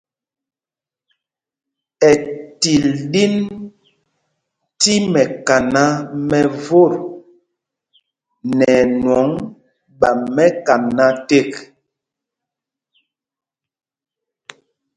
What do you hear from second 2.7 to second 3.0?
ɛ